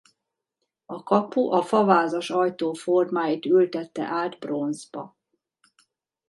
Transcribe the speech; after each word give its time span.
A 0.85 1.03
kapu 1.03 1.51
a 1.53 1.61
favázas 1.61 2.29
ajtó 2.29 2.73
formáit 2.73 3.45
ültette 3.45 4.03
át 4.03 4.39
bronzba. 4.39 5.15